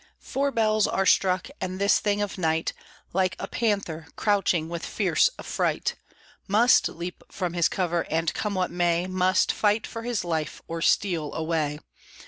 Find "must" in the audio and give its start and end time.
6.47-6.89, 9.05-9.51